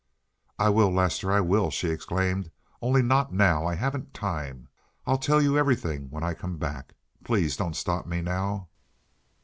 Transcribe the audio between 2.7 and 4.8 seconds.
"Only not now. I haven't time.